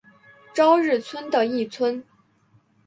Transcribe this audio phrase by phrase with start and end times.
[0.51, 2.03] 朝日村的一村。